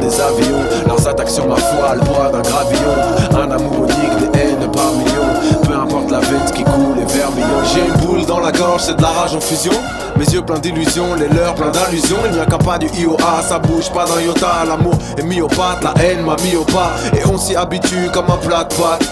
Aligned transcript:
des 0.00 0.20
avions. 0.20 0.62
Leurs 0.86 1.08
attaques 1.08 1.30
sur 1.30 1.46
ma 1.46 1.56
foi, 1.56 1.94
le 1.94 2.00
poids 2.00 2.30
d'un 2.30 2.42
gravillon. 2.42 2.94
Un 3.32 3.50
amour 3.50 3.84
unique, 3.84 4.32
des 4.32 4.38
haines 4.38 4.70
par 4.70 4.92
millions. 4.92 5.62
Peu 5.64 5.74
importe 5.74 6.10
la 6.10 6.20
veine, 6.20 6.50
qui 6.54 6.64
coule 6.64 6.98
est 7.00 7.12
vermillon. 7.12 7.46
J'ai 7.72 7.86
une 7.86 8.06
boule 8.06 8.26
dans 8.26 8.40
la 8.40 8.52
gorge, 8.52 8.82
c'est 8.82 8.96
de 8.96 9.02
la 9.02 9.08
rage 9.08 9.34
en 9.34 9.40
fusion. 9.40 9.72
Mes 10.16 10.26
yeux 10.26 10.42
pleins 10.42 10.58
d'illusions, 10.58 11.14
les 11.14 11.28
leurs 11.28 11.54
pleins 11.54 11.70
d'allusions. 11.70 12.18
Il 12.26 12.32
n'y 12.32 12.40
a 12.40 12.46
qu'un 12.46 12.58
pas 12.58 12.78
du 12.78 12.86
IOA, 12.86 13.42
ça 13.48 13.58
bouge 13.58 13.90
pas 13.90 14.04
d'un 14.04 14.20
iota. 14.20 14.64
L'amour 14.66 14.94
est 15.16 15.56
pas, 15.56 15.78
la 15.82 15.94
haine 16.02 16.22
m'a 16.22 16.36
mis 16.44 16.56
au 16.56 16.64
pas. 16.64 16.90
Et 17.14 17.24
on 17.26 17.38
s'y 17.38 17.56
habitue 17.56 18.10
comme 18.12 18.26
un 18.30 18.36
plat 18.36 18.64
de 18.64 18.74
pâtes. 18.74 19.08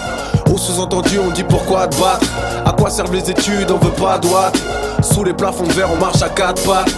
Au 0.53 0.57
sous-entendu, 0.57 1.19
on 1.19 1.31
dit 1.31 1.43
pourquoi 1.43 1.87
te 1.87 1.95
battre? 1.97 2.27
À 2.65 2.71
quoi 2.71 2.89
servent 2.89 3.13
les 3.13 3.29
études, 3.29 3.71
on 3.71 3.77
veut 3.77 3.91
pas 3.91 4.17
de 4.17 4.27
Sous 5.01 5.23
les 5.23 5.33
plafonds 5.33 5.65
de 5.65 5.73
verre, 5.73 5.89
on 5.91 5.99
marche 5.99 6.21
à 6.21 6.29
quatre 6.29 6.61
pattes. 6.63 6.91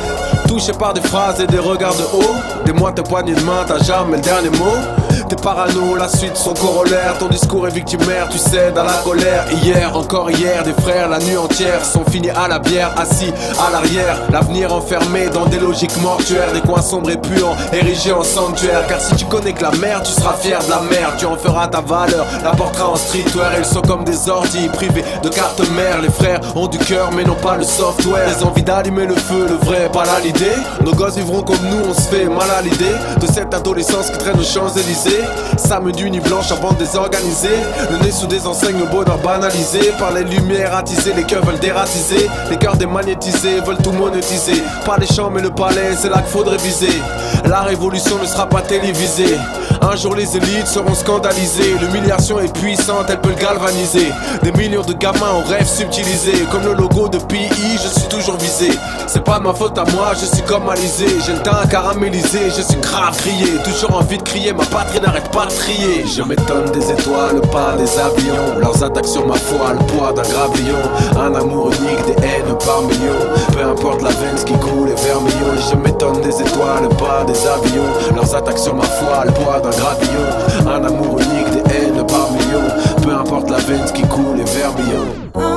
Touché 0.49 0.71
par 0.71 0.95
des 0.95 1.01
phrases 1.01 1.39
et 1.39 1.45
des 1.45 1.59
regards 1.59 1.95
de 1.95 2.01
haut. 2.01 2.65
Des 2.65 2.73
moites 2.73 3.07
poignées 3.07 3.35
de 3.35 3.41
main, 3.41 3.63
t'as 3.67 3.77
jamais 3.83 4.17
le 4.17 4.23
dernier 4.23 4.49
mot. 4.49 5.08
T'es 5.29 5.35
parano, 5.35 5.95
la 5.95 6.09
suite 6.09 6.35
son 6.35 6.55
corollaire. 6.55 7.15
Ton 7.19 7.27
discours 7.27 7.67
est 7.67 7.71
victimaire, 7.71 8.27
tu 8.31 8.39
cèdes 8.39 8.75
à 8.79 8.83
la 8.83 8.93
colère. 9.03 9.45
Hier, 9.63 9.95
encore 9.95 10.31
hier, 10.31 10.63
des 10.63 10.73
frères, 10.73 11.07
la 11.07 11.19
nuit 11.19 11.37
entière 11.37 11.85
sont 11.85 12.03
finis 12.03 12.31
à 12.31 12.47
la 12.47 12.57
bière, 12.57 12.91
assis 12.97 13.31
à 13.59 13.71
l'arrière. 13.71 14.17
L'avenir 14.31 14.73
enfermé 14.73 15.29
dans 15.29 15.45
des 15.45 15.59
logiques 15.59 15.95
mortuaires, 16.01 16.51
des 16.51 16.61
coins 16.61 16.81
sombres 16.81 17.11
et 17.11 17.17
puants, 17.17 17.55
érigés 17.71 18.11
en 18.11 18.23
sanctuaire. 18.23 18.87
Car 18.87 18.99
si 18.99 19.15
tu 19.17 19.25
connais 19.25 19.53
que 19.53 19.61
la 19.61 19.71
mer, 19.73 20.01
tu 20.01 20.11
seras 20.11 20.33
fier 20.33 20.57
de 20.65 20.69
la 20.71 20.79
mer. 20.79 21.13
Tu 21.19 21.27
en 21.27 21.37
feras 21.37 21.67
ta 21.67 21.81
valeur, 21.81 22.25
la 22.43 22.49
portera 22.49 22.89
en 22.89 22.95
streetwear. 22.95 23.51
Ils 23.59 23.65
sont 23.65 23.81
comme 23.81 24.03
des 24.05 24.29
ordi 24.29 24.67
privés 24.69 25.05
de 25.21 25.29
cartes 25.29 25.61
mères. 25.75 26.01
Les 26.01 26.09
frères 26.09 26.41
ont 26.55 26.67
du 26.67 26.79
cœur, 26.79 27.11
mais 27.15 27.23
non 27.23 27.35
pas 27.35 27.55
le 27.55 27.65
software. 27.65 28.27
Les 28.35 28.43
envies 28.43 28.63
d'allumer 28.63 29.05
le 29.05 29.15
feu, 29.15 29.45
le 29.47 29.63
vrai, 29.63 29.91
pas 29.93 30.05
la 30.05 30.19
l'idée. 30.21 30.57
Nos 30.83 30.93
gosses 30.93 31.17
vivront 31.17 31.43
comme 31.43 31.63
nous, 31.69 31.87
on 31.87 31.93
se 31.93 32.07
fait 32.09 32.25
mal 32.25 32.49
à 32.57 32.63
l'idée 32.63 32.95
de 33.21 33.27
cette 33.27 33.53
adolescence 33.53 34.09
qui 34.09 34.17
traîne 34.17 34.39
aux 34.39 34.43
Champs-Élysées. 34.43 35.18
Samedi 35.57 36.09
nuit 36.09 36.19
blanche 36.19 36.51
avant 36.51 36.73
désorganisée 36.73 37.49
Le 37.91 37.97
nez 37.97 38.11
sous 38.11 38.27
des 38.27 38.45
enseignes, 38.47 38.79
le 38.79 38.85
bonheur 38.85 39.17
banalisé. 39.19 39.91
Par 39.97 40.11
les 40.11 40.23
lumières 40.23 40.75
attisées, 40.75 41.13
les 41.13 41.23
cœurs 41.23 41.45
veulent 41.45 41.59
dératiser. 41.59 42.29
Les 42.49 42.57
cœurs 42.57 42.77
démagnétisés 42.77 43.61
veulent 43.61 43.77
tout 43.83 43.91
monétiser. 43.91 44.61
Pas 44.85 44.97
les 44.97 45.07
champs 45.07 45.29
mais 45.29 45.41
le 45.41 45.49
palais, 45.49 45.95
c'est 45.97 46.09
là 46.09 46.17
qu'il 46.21 46.31
faudrait 46.31 46.57
viser. 46.57 47.01
La 47.45 47.61
révolution 47.61 48.17
ne 48.19 48.25
sera 48.25 48.47
pas 48.47 48.61
télévisée 48.61 49.37
un 49.81 49.95
jour 49.95 50.15
les 50.15 50.35
élites 50.35 50.67
seront 50.67 50.93
scandalisées. 50.93 51.75
L'humiliation 51.79 52.39
est 52.39 52.53
puissante, 52.53 53.05
elle 53.09 53.21
peut 53.21 53.29
le 53.29 53.35
galvaniser. 53.35 54.11
Des 54.43 54.51
millions 54.51 54.81
de 54.81 54.93
gamins 54.93 55.33
ont 55.35 55.47
rêve 55.47 55.67
subtilisé. 55.67 56.33
Comme 56.51 56.63
le 56.63 56.73
logo 56.73 57.07
de 57.07 57.17
PI, 57.17 57.49
je 57.73 57.99
suis 57.99 58.07
toujours 58.09 58.37
visé. 58.37 58.69
C'est 59.07 59.23
pas 59.23 59.39
ma 59.39 59.53
faute 59.53 59.77
à 59.77 59.85
moi, 59.85 60.11
je 60.19 60.25
suis 60.25 60.43
comme 60.43 60.69
Alizé. 60.69 61.07
J'ai 61.25 61.33
le 61.33 61.39
teint 61.39 61.65
caramélisé, 61.69 62.49
je 62.55 62.61
suis 62.61 62.79
grave 62.81 63.17
crié 63.17 63.57
Toujours 63.63 63.95
envie 63.95 64.17
de 64.17 64.23
crier, 64.23 64.53
ma 64.53 64.65
patrie 64.65 64.99
n'arrête 64.99 65.29
pas 65.31 65.45
de 65.45 65.51
trier. 65.51 66.05
Je 66.05 66.21
m'étonne 66.23 66.71
des 66.71 66.91
étoiles, 66.91 67.41
pas 67.51 67.75
des 67.77 67.97
avions. 67.97 68.59
Leurs 68.59 68.83
attaques 68.83 69.07
sur 69.07 69.25
ma 69.25 69.35
foi, 69.35 69.73
le 69.73 69.85
poids 69.85 70.13
d'un 70.13 70.21
gravillon 70.21 70.83
Un 71.17 71.33
amour 71.35 71.71
unique, 71.79 72.05
des 72.05 72.23
haines 72.23 72.55
par 72.65 72.81
millions. 72.83 73.25
Peu 73.53 73.63
importe 73.63 74.01
la 74.01 74.09
veine, 74.09 74.37
ce 74.37 74.45
qui 74.45 74.53
coule 74.53 74.89
est 74.89 75.03
vermillon. 75.03 75.55
Je 75.71 75.75
m'étonne 75.75 76.21
des 76.21 76.41
étoiles, 76.41 76.89
pas 76.97 77.23
des 77.25 77.47
avions. 77.47 78.15
Leurs 78.15 78.35
attaques 78.35 78.59
sur 78.59 78.75
ma 78.75 78.83
foi, 78.83 79.25
le 79.25 79.31
poids 79.31 79.59
d'un 79.59 79.68
gravillon 79.71 80.67
Un 80.67 80.85
amour 80.85 81.19
unique, 81.19 81.51
des 81.51 81.73
haines 81.73 82.05
par 82.07 82.31
millions 82.31 83.03
Peu 83.03 83.13
importe 83.13 83.49
la 83.49 83.57
veine, 83.57 83.85
qui 83.93 84.03
coule 84.03 84.39
est 84.39 84.57
vermillon 84.57 85.48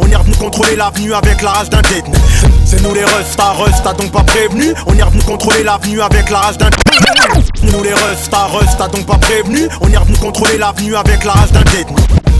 On 0.00 0.10
est 0.10 0.16
revenu 0.16 0.34
contrôler 0.36 0.76
l'avenue 0.76 1.14
avec 1.14 1.42
la 1.42 1.50
rage 1.50 1.70
d'un 1.70 1.82
détenu. 1.82 2.14
C'est 2.64 2.82
nous 2.82 2.94
les 2.94 3.04
Rust, 3.04 3.38
t'as 3.82 3.92
donc 3.94 4.12
pas 4.12 4.22
prévenu. 4.22 4.74
On 4.86 4.96
est 4.96 5.02
revenu 5.02 5.22
contrôler 5.22 5.62
l'avenue 5.62 6.00
avec 6.00 6.30
la 6.30 6.38
rage 6.38 6.58
d'un 6.58 6.70
Nous 7.62 7.82
les 7.82 7.92
Rust, 7.94 8.30
t'as 8.78 8.88
donc 8.88 9.06
pas 9.06 9.18
prévenu. 9.18 9.68
On 9.80 9.88
est 9.90 9.96
revenu 9.96 10.16
contrôler 10.16 10.58
l'avenue 10.58 10.96
avec 10.96 11.24
la 11.24 11.32
rage 11.32 11.52
d'un 11.52 11.62
détenu. 11.62 11.96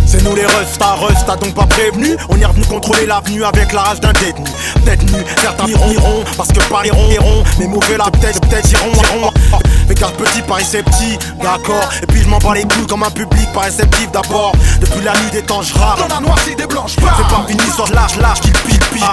C'est 0.06 0.22
nous 0.22 0.36
les 0.36 0.46
Rust, 0.46 0.80
Rust, 1.00 1.24
t'as 1.26 1.36
donc 1.36 1.54
pas 1.54 1.66
prévenu. 1.66 2.16
On 2.28 2.40
est 2.40 2.44
revenu 2.44 2.64
contrôler 2.66 3.06
l'avenue 3.06 3.44
avec 3.44 3.72
la 3.72 3.82
rage 3.82 4.00
d'un 4.00 4.12
détenu. 4.12 4.46
Détenu, 4.84 5.24
certains 5.40 5.66
iront, 5.66 6.24
Parce 6.36 6.50
que 6.50 6.60
pas 6.68 6.86
iront, 6.86 7.10
iront 7.10 7.42
Mais 7.58 7.66
mauvais 7.66 7.96
la 7.98 8.10
tête, 8.20 8.40
peut-être 8.40 8.70
iront 8.70 9.30
Mais 9.88 9.94
car 9.94 10.12
petit 10.12 10.42
par 10.42 10.56
réceptif, 10.56 11.18
d'accord. 11.42 11.88
Et 12.02 12.06
puis 12.06 12.22
je 12.22 12.28
m'en 12.28 12.38
bats 12.38 12.54
les 12.54 12.62
couilles 12.62 12.86
comme 12.88 13.02
un 13.02 13.10
public 13.10 13.46
par 13.52 13.64
réceptif 13.64 14.10
d'abord. 14.12 14.52
Depuis 14.80 15.02
la 15.04 15.12
nuit 15.12 15.30
des 15.32 15.42
temps 15.42 15.62
je 15.62 15.74
rappe. 15.74 15.98
Dans 15.98 16.14
la 16.14 16.20
noircie 16.20 16.54
des 16.56 16.66
blanches 16.66 16.96
C'est 16.96 17.28
pas 17.28 17.44
fini, 17.46 17.62
soit 17.74 17.90
lâche, 17.90 18.16
lâche, 18.20 18.40
qu'il 18.40 18.52
pique, 18.52 18.90
pique 18.90 19.04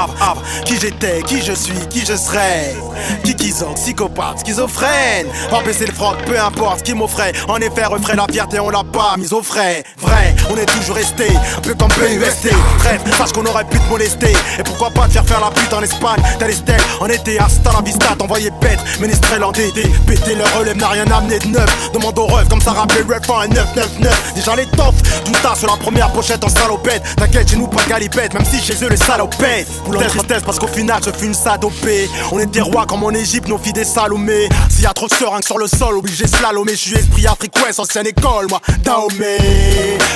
Qui 0.66 0.80
j'étais, 0.80 1.22
qui 1.24 1.42
je 1.42 1.54
suis, 1.54 1.88
qui 1.90 2.06
je 2.06 2.16
serai 2.16 2.76
Qui 3.24 3.36
qui 3.36 3.54
psychopathe, 3.76 4.40
schizophrène. 4.40 5.28
Pas 5.50 5.62
baisser 5.62 5.86
le 5.86 5.94
froc, 5.94 6.18
peu 6.26 6.40
importe 6.40 6.80
ce 6.80 6.84
qui 6.84 6.94
m'offrait. 6.94 7.34
En 7.48 7.58
effet, 7.58 7.86
refrait 7.86 8.16
la 8.16 8.26
fierté, 8.32 8.60
on 8.60 8.70
l'a 8.70 8.84
pas 8.84 9.16
mise 9.18 9.34
au 9.34 9.42
frais. 9.42 9.84
Vrai, 9.98 10.36
on 10.50 10.58
est 10.58 10.66
toujours 10.66 10.96
resté, 10.96 11.28
un 11.58 11.62
peu 11.62 11.74
comme 11.76 11.90
PUST. 11.90 12.50
Bref, 12.80 13.02
sache 13.18 13.32
qu'on 13.32 13.46
aurait 13.46 13.66
pu 13.66 13.78
te 13.78 13.90
molester. 13.90 14.34
Et 14.60 14.64
pourquoi 14.64 14.90
pas 14.90 15.08
te 15.08 15.14
faire 15.14 15.26
faire 15.26 15.40
la 15.40 15.52
pute 15.52 15.74
en 15.74 15.82
Espagne, 15.82 16.22
tel 16.40 16.50
Estelle, 16.50 16.82
en 17.00 17.08
été, 17.08 17.40
hasta 17.40 17.72
la 17.74 17.82
vista, 17.82 18.16
t'envoyer 18.18 18.52
bête, 18.62 18.80
ménestrel 19.00 19.44
en 19.44 19.52
DD. 19.52 19.84
Péter 20.08 20.36
le 20.36 20.44
relève 20.64 20.78
n'a 20.78 20.88
rien 20.90 21.06
amené 21.12 21.40
de 21.40 21.48
neuf. 21.48 21.92
Demande 21.94 22.18
au 22.18 22.26
rêve, 22.28 22.48
comme 22.48 22.62
ça 22.62 22.72
rappelait 22.72 23.02
Ref 23.02 23.30
en 23.30 23.48
999. 23.48 24.34
Déjà 24.36 24.56
les 24.56 24.66
toffes, 24.66 25.22
tout 25.24 25.32
tas 25.44 25.56
sur 25.56 25.68
la 25.70 25.78
première 25.78 26.12
pochette 26.12 26.44
en 26.44 26.50
salopette. 26.50 27.04
T'inquiète, 27.18 27.50
chez 27.50 27.58
nous 27.58 27.68
pas 27.68 27.84
galipette, 27.88 28.34
même 28.34 28.46
si 28.46 28.60
chez 28.62 28.84
eux 28.84 28.90
les 28.90 28.98
salopette. 28.98 29.68
Pour 29.84 29.94
leur 29.94 30.08
tristesse, 30.08 30.44
parce 30.44 30.60
qu'au 30.60 30.68
final, 30.68 31.02
je 31.06 31.12
fus 31.12 31.28
une 31.28 31.34
sadopée. 31.34 32.10
On 32.32 32.40
est 32.40 32.46
des 32.46 32.62
rois 32.62 32.86
comme 32.86 33.04
en 33.04 33.12
Égypte, 33.12 33.48
nos 33.48 33.58
filles 33.58 33.74
des 33.74 33.84
salomés. 33.84 34.50
S'il 34.70 34.84
y 34.84 34.88
a 34.88 34.94
trop 34.94 35.08
de 35.08 35.14
seringues 35.14 35.44
sur 35.46 35.58
le 35.58 35.68
sol, 35.68 35.98
obligé 35.98 36.28
slalom. 36.28 36.68
Je 36.70 36.76
suis 36.76 36.96
esprit 36.96 37.28
africain, 37.28 37.72
ancienne 37.78 38.08
école, 38.08 38.48
moi, 38.50 38.60
Dahomey. 38.84 39.38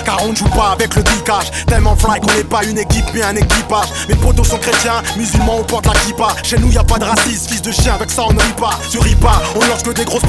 Car 0.05 0.17
on 0.23 0.33
joue 0.33 0.47
pas 0.49 0.71
avec 0.71 0.95
le 0.95 1.03
dicage 1.03 1.51
Tellement 1.67 1.95
fly 1.95 2.19
qu'on 2.21 2.33
n'est 2.33 2.43
pas 2.43 2.63
une 2.63 2.77
équipe 2.77 3.05
mais 3.13 3.23
un 3.23 3.35
équipage 3.35 3.89
Mes 4.07 4.15
potos 4.15 4.47
sont 4.47 4.57
chrétiens, 4.57 5.01
musulmans 5.17 5.57
on 5.59 5.63
porte 5.63 5.85
la 5.85 5.93
kippa 5.93 6.27
Chez 6.43 6.57
nous 6.57 6.71
y 6.71 6.77
a 6.77 6.83
pas 6.83 6.97
de 6.97 7.03
racisme, 7.03 7.49
fils 7.49 7.61
de 7.61 7.71
chien 7.71 7.93
avec 7.95 8.09
ça 8.09 8.23
on 8.27 8.33
ne 8.33 8.39
rit 8.39 8.53
pas 8.57 8.79
Sur 8.89 9.01
pas, 9.19 9.41
on 9.55 9.59
lance 9.65 9.83
que 9.83 9.91
des 9.91 10.05
grosses 10.05 10.23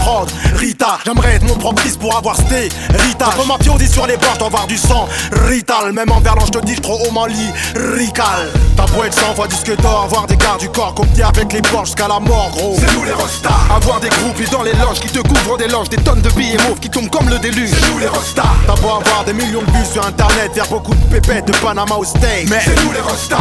Rita, 0.55 0.99
j'aimerais 1.05 1.35
être 1.35 1.47
mon 1.47 1.55
propre 1.55 1.83
fils 1.83 1.97
pour 1.97 2.17
avoir 2.17 2.35
sté 2.37 2.71
Rita, 2.91 3.27
comme 3.37 3.49
ma 3.49 3.59
dit 3.79 3.87
sur 3.87 4.07
les 4.07 4.17
bords, 4.17 4.37
je 4.39 4.45
avoir 4.45 4.67
du 4.67 4.79
sang 4.79 5.07
Rital, 5.47 5.93
même 5.93 6.11
en 6.11 6.21
verlan 6.21 6.47
je 6.47 6.53
te 6.53 6.65
dis 6.65 6.77
je 6.77 6.81
trop 6.81 6.99
haut 6.99 7.27
lit 7.27 7.53
Rical, 7.75 8.49
ta 8.77 8.87
beau 8.87 9.05
être 9.05 9.19
100 9.19 9.35
fois 9.35 9.47
disque 9.49 9.77
d'or 9.83 10.05
Avoir 10.05 10.27
des 10.27 10.37
gardes 10.37 10.61
du 10.61 10.69
corps 10.71 10.95
comme 10.95 11.07
avec 11.23 11.53
les 11.53 11.61
porches 11.63 11.89
jusqu'à 11.89 12.09
la 12.09 12.21
mort 12.21 12.51
gros. 12.53 12.77
C'est 12.79 12.95
nous 12.95 13.05
les 13.05 13.13
rostas 13.13 13.51
Avoir 13.75 14.01
des 14.01 14.09
groupes 14.09 14.51
dans 14.51 14.63
les 14.63 14.73
loges 14.73 15.01
qui 15.01 15.09
te 15.09 15.21
couvrent 15.21 15.59
des 15.59 15.69
loges 15.69 15.91
Des 15.91 15.99
tonnes 15.99 16.23
de 16.23 16.31
billets 16.31 16.59
mauves 16.69 16.81
qui 16.81 16.89
tombent 16.89 17.11
comme 17.11 17.29
le 17.29 17.39
déluge. 17.39 17.71
C'est 17.71 17.93
nous 17.93 17.99
les 17.99 18.07
rostas 18.07 18.43
T'as 18.67 18.77
beau 18.77 18.89
avoir 18.89 19.25
des 19.27 19.35
millions 19.35 19.63
de 19.63 19.71
vues 19.71 19.93
sur 19.93 20.07
internet 20.07 20.53
Faire 20.55 20.69
beaucoup 20.69 20.95
de 20.95 21.05
pépettes 21.05 21.47
de 21.47 21.53
Panama 21.59 21.97
au 21.97 22.05
steak 22.05 22.49
Mais 22.49 22.61
c'est 22.65 22.83
nous 22.83 22.93
les 22.93 23.01
rostas 23.01 23.37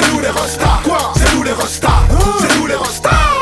C'est 0.00 0.12
nous 0.12 0.20
les 0.20 0.30
rostas 0.30 0.80
Quoi? 0.82 1.12
C'est 1.16 1.34
nous 1.34 1.42
les 1.44 1.52
rostas 1.52 2.02
C'est 2.40 2.58
nous 2.58 2.66
les 2.66 2.74
rostas 2.74 3.39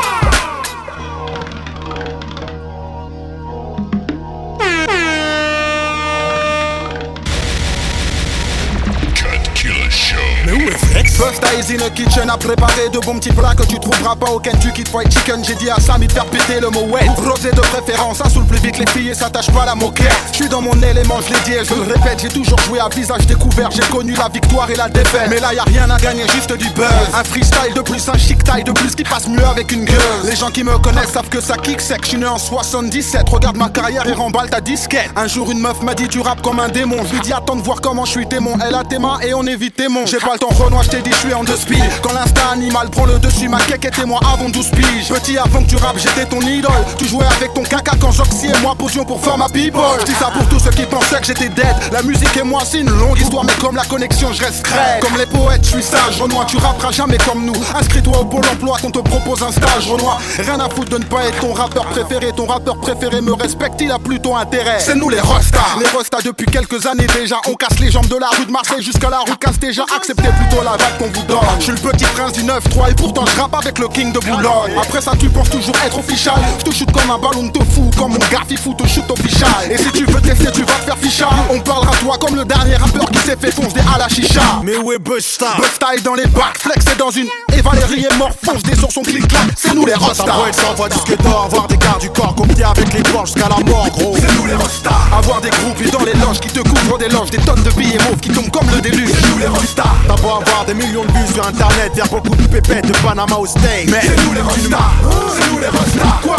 First 11.19 11.43
Eyes 11.51 11.69
in 11.69 11.79
the 11.79 11.93
kitchen 11.93 12.29
a 12.29 12.37
préparé 12.37 12.87
de 12.87 12.99
bons 12.99 13.15
petits 13.15 13.33
plats 13.33 13.53
que 13.53 13.63
tu 13.63 13.77
trouveras 13.77 14.15
pas 14.15 14.31
au 14.31 14.39
Kentucky 14.39 14.85
Fried 14.85 15.11
Chicken. 15.11 15.43
J'ai 15.43 15.55
dit 15.55 15.69
à 15.69 15.77
Samy 15.77 16.07
de 16.07 16.13
faire 16.13 16.25
péter 16.27 16.61
le 16.61 16.69
mot 16.69 16.85
wet. 16.89 17.09
Rosé 17.17 17.51
de 17.51 17.59
préférence, 17.59 18.19
ça 18.19 18.29
saoule 18.29 18.45
plus 18.45 18.59
vite 18.59 18.77
les 18.77 18.87
filles 18.87 19.09
et 19.09 19.13
s'attache 19.13 19.51
pas 19.51 19.63
à 19.63 19.65
la 19.65 19.75
moquette. 19.75 20.15
Je 20.31 20.37
suis 20.37 20.47
dans 20.47 20.61
mon 20.61 20.81
élément, 20.81 21.19
je 21.27 21.33
l'ai 21.33 21.39
dit 21.41 21.53
et 21.55 21.65
je 21.65 21.73
le 21.73 21.81
répète. 21.81 22.19
J'ai 22.21 22.29
toujours 22.29 22.57
joué 22.59 22.79
à 22.79 22.87
visage 22.87 23.27
découvert, 23.27 23.69
j'ai 23.69 23.83
connu 23.91 24.13
la 24.13 24.29
victoire 24.29 24.71
et 24.71 24.75
la 24.75 24.87
défaite. 24.87 25.27
Mais 25.29 25.41
là 25.41 25.53
y 25.53 25.59
a 25.59 25.63
rien 25.63 25.89
à 25.89 25.97
gagner, 25.97 26.23
juste 26.33 26.53
du 26.53 26.69
buzz. 26.69 26.85
Un 27.13 27.25
freestyle 27.25 27.73
de 27.75 27.81
plus, 27.81 28.07
un 28.07 28.17
chic 28.17 28.41
taille 28.45 28.63
de 28.63 28.71
plus 28.71 28.95
qui 28.95 29.03
passe 29.03 29.27
mieux 29.27 29.45
avec 29.45 29.73
une 29.73 29.83
gueule. 29.83 29.97
Les 30.23 30.37
gens 30.37 30.51
qui 30.51 30.63
me 30.63 30.77
connaissent 30.77 31.11
savent 31.11 31.27
que 31.27 31.41
ça 31.41 31.57
kick 31.57 31.81
sec. 31.81 31.99
Je 32.03 32.09
suis 32.11 32.17
né 32.17 32.27
en 32.27 32.37
77, 32.37 33.27
regarde 33.27 33.57
ma 33.57 33.67
carrière 33.67 34.07
et 34.07 34.13
remballe 34.13 34.49
ta 34.49 34.61
disquette. 34.61 35.09
Un 35.17 35.27
jour 35.27 35.51
une 35.51 35.59
meuf 35.59 35.81
m'a 35.81 35.95
dit 35.95 36.07
tu 36.07 36.21
rappes 36.21 36.41
comme 36.41 36.61
un 36.61 36.69
démon. 36.69 37.03
Je 37.05 37.15
lui 37.15 37.19
dis 37.19 37.33
attends 37.33 37.57
de 37.57 37.61
voir 37.61 37.81
comment 37.81 38.05
je 38.05 38.11
suis 38.11 38.25
démon. 38.25 38.57
Elle 38.65 38.75
a 38.75 38.85
tes 38.85 38.99
mains 38.99 39.19
et 39.19 39.33
on 39.33 39.43
évite 39.43 39.75
tes 39.75 39.87
J'ai 40.05 40.19
pas 40.19 40.33
le 40.33 40.39
temps 40.39 40.47
Renoir, 40.47 40.83
je 41.11 41.27
suis 41.27 41.33
en 41.33 41.43
deux 41.43 41.55
speed. 41.55 41.83
Quand 42.01 42.13
l'instinct 42.13 42.51
animal 42.53 42.89
prend 42.89 43.05
le 43.05 43.19
dessus, 43.19 43.49
ma 43.49 43.59
quéque 43.59 43.85
était 43.85 44.05
moi 44.05 44.19
avant 44.33 44.49
12 44.49 44.69
piges. 44.71 45.09
Petit 45.09 45.37
avant 45.37 45.63
que 45.63 45.69
tu 45.69 45.75
rappes, 45.77 45.97
j'étais 45.97 46.25
ton 46.25 46.41
idole. 46.41 46.71
Tu 46.97 47.07
jouais 47.07 47.25
avec 47.37 47.53
ton 47.53 47.63
caca 47.63 47.93
quand 47.99 48.11
Joxy 48.11 48.47
et 48.47 48.61
moi 48.61 48.75
posions 48.75 49.05
pour 49.05 49.21
faire 49.21 49.37
ma 49.37 49.47
people. 49.49 49.81
Dis 50.05 50.13
ça 50.13 50.31
pour 50.33 50.47
tous 50.47 50.59
ceux 50.59 50.71
qui 50.71 50.83
pensaient 50.83 51.19
que 51.19 51.25
j'étais 51.25 51.49
dead. 51.49 51.75
La 51.91 52.01
musique 52.01 52.35
et 52.37 52.43
moi 52.43 52.61
c'est 52.65 52.79
une 52.79 52.89
longue 52.89 53.19
histoire, 53.19 53.43
mais 53.43 53.53
comme 53.59 53.75
la 53.75 53.85
connexion, 53.85 54.31
je 54.33 54.43
reste 54.43 54.63
crème. 54.63 54.99
Comme 55.01 55.17
les 55.17 55.25
poètes, 55.25 55.63
je 55.63 55.69
suis 55.69 55.83
sage. 55.83 56.19
Renoir, 56.21 56.45
tu 56.45 56.57
rapperas 56.57 56.91
jamais 56.91 57.17
comme 57.17 57.45
nous. 57.45 57.55
Inscris-toi 57.75 58.19
au 58.19 58.25
pôle 58.25 58.45
emploi 58.45 58.77
qu'on 58.81 58.91
te 58.91 58.99
propose 58.99 59.41
un 59.43 59.51
stage. 59.51 59.87
Renoir, 59.89 60.19
rien 60.37 60.59
à 60.59 60.69
foutre 60.69 60.89
de 60.89 60.97
ne 60.97 61.03
pas 61.03 61.23
être 61.25 61.39
ton 61.39 61.53
rappeur 61.53 61.85
préféré. 61.87 62.31
Ton 62.35 62.45
rappeur 62.45 62.77
préféré 62.77 63.21
me 63.21 63.33
respecte, 63.33 63.81
il 63.81 63.91
a 63.91 63.99
plutôt 63.99 64.35
intérêt. 64.35 64.79
C'est 64.79 64.95
nous 64.95 65.09
les 65.09 65.19
Rostas. 65.19 65.59
Les 65.79 65.87
Rostas 65.87 66.21
depuis 66.23 66.45
quelques 66.45 66.85
années 66.85 67.07
déjà. 67.07 67.37
On 67.47 67.55
casse 67.55 67.79
les 67.79 67.91
jambes 67.91 68.07
de 68.07 68.17
la 68.17 68.29
rue 68.29 68.45
de 68.45 68.51
Marseille 68.51 68.83
jusqu'à 68.83 69.09
la 69.09 69.19
rue 69.19 69.37
casse 69.39 69.59
déjà. 69.59 69.83
Acceptez 69.95 70.29
plutôt 70.29 70.63
la 70.63 70.71
vague 70.71 70.97
Je 71.01 71.63
suis 71.63 71.71
le 71.71 71.77
petit 71.77 72.03
prince 72.13 72.33
du 72.33 72.43
9-3 72.43 72.91
et 72.91 72.93
pourtant 72.93 73.25
je 73.25 73.39
rappe 73.39 73.55
avec 73.55 73.79
le 73.79 73.87
king 73.87 74.11
de 74.11 74.19
Boulogne. 74.19 74.73
Après 74.81 74.99
ça, 74.99 75.13
tu 75.17 75.29
penses 75.29 75.49
toujours 75.49 75.75
être 75.85 75.97
official. 75.97 76.35
Je 76.59 76.65
te 76.65 76.75
shoot 76.75 76.91
comme 76.91 77.09
un 77.09 77.17
ballon 77.17 77.47
de 77.47 77.63
fou, 77.63 77.88
comme 77.99 78.13
mon 78.13 78.19
gars 78.31 78.39
fou 78.63 78.73
te 78.73 78.87
shoot 78.87 79.11
official. 79.11 79.69
Et 79.69 79.77
si 79.77 79.91
tu 79.91 80.05
veux 80.05 80.21
tester, 80.21 80.51
tu 80.53 80.61
vas 80.61 80.73
te 80.73 80.85
faire 80.85 80.97
ficha. 80.97 81.29
On 81.49 81.59
parlera 81.59 81.91
toi 81.97 82.17
comme 82.17 82.35
le 82.35 82.45
dernier 82.45 82.77
rappeur 82.77 83.05
qui 83.11 83.19
s'est 83.19 83.35
fait 83.35 83.51
foncer 83.51 83.81
à 83.93 83.97
la 83.97 84.07
chicha. 84.07 84.41
Mais 84.63 84.77
où 84.77 84.93
est 84.93 84.99
Busta 84.99 85.57
Busta 85.57 85.95
est 85.95 86.01
dans 86.01 86.15
les 86.15 86.25
bacs, 86.27 86.57
flex 86.59 86.85
est 86.85 86.97
dans 86.97 87.11
une. 87.11 87.27
Et 87.53 87.61
Valérie 87.61 88.05
est 88.09 88.17
mort, 88.17 88.31
fonce 88.43 88.63
des 88.63 88.75
sur 88.75 88.89
son 88.91 89.01
clic 89.01 89.27
clac. 89.27 89.43
C'est 89.57 89.75
nous 89.75 89.85
les 89.85 89.95
Rostas. 89.95 90.25
S'envoie 90.53 90.87
disque 90.87 91.17
d'or, 91.21 91.45
avoir 91.45 91.67
des 91.67 91.77
gardes 91.77 91.99
du 91.99 92.09
corps, 92.09 92.33
copier 92.35 92.63
avec 92.63 92.93
les 92.93 93.03
poches 93.03 93.33
jusqu'à 93.33 93.49
la 93.49 93.59
mort, 93.69 93.87
gros. 93.89 94.15
C'est 94.17 94.33
nous 94.37 94.45
les 94.45 94.55
Rostas. 94.55 94.89
Avoir 95.17 95.41
des 95.41 95.49
groupes 95.49 95.91
dans 95.91 96.05
les 96.05 96.13
loges 96.13 96.39
qui 96.39 96.49
te 96.49 96.61
couvrent 96.61 96.97
des 96.97 97.09
loges, 97.09 97.31
des 97.31 97.39
tonnes 97.39 97.63
de 97.63 97.71
billets 97.71 97.99
mauves 97.99 98.19
qui 98.21 98.29
tombent 98.29 98.51
comme 98.51 98.69
le 98.73 98.79
déluge. 98.79 99.11
C'est 99.11 99.29
nous 99.29 99.39
les 99.39 99.47
Rostas. 99.47 99.83
T'as 100.07 100.15
beau 100.15 100.29
avoir 100.29 100.63
des 100.65 100.73
millions 100.73 101.03
de 101.03 101.11
vues 101.11 101.33
sur 101.33 101.45
internet, 101.45 101.91
faire 101.93 102.07
beaucoup 102.07 102.35
de 102.35 102.47
pépettes 102.47 102.87
de 102.87 102.93
Panama 103.03 103.35
au 103.35 103.45
steak. 103.45 103.89
Mais 103.91 104.01
c'est 104.01 104.23
nous 104.25 104.33
les 104.33 104.41
Rostas. 104.41 104.77
C'est 105.37 105.51
nous 105.51 105.59
les 105.59 105.67
Rostas. 105.67 106.19
Quoi 106.23 106.38